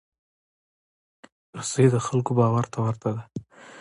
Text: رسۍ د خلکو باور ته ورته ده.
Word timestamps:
رسۍ 1.57 1.85
د 1.91 1.95
خلکو 2.07 2.31
باور 2.39 2.65
ته 2.73 2.77
ورته 2.85 3.09
ده. 3.15 3.21